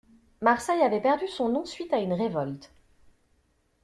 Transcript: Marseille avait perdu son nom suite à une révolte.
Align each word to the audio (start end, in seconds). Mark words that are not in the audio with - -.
Marseille 0.41 0.81
avait 0.81 0.99
perdu 0.99 1.27
son 1.27 1.49
nom 1.49 1.63
suite 1.63 1.93
à 1.93 1.99
une 1.99 2.13
révolte. 2.13 2.71